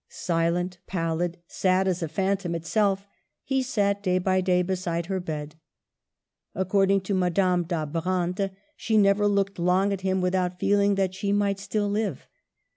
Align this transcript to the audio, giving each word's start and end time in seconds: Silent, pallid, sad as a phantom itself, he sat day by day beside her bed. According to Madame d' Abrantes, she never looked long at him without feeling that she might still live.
Silent, 0.09 0.79
pallid, 0.87 1.37
sad 1.45 1.87
as 1.87 2.01
a 2.01 2.07
phantom 2.07 2.55
itself, 2.55 3.05
he 3.43 3.61
sat 3.61 4.01
day 4.01 4.17
by 4.17 4.41
day 4.41 4.63
beside 4.63 5.05
her 5.05 5.19
bed. 5.19 5.57
According 6.55 7.01
to 7.01 7.13
Madame 7.13 7.61
d' 7.65 7.73
Abrantes, 7.73 8.49
she 8.75 8.97
never 8.97 9.27
looked 9.27 9.59
long 9.59 9.93
at 9.93 10.01
him 10.01 10.19
without 10.19 10.59
feeling 10.59 10.95
that 10.95 11.13
she 11.13 11.31
might 11.31 11.59
still 11.59 11.87
live. 11.87 12.25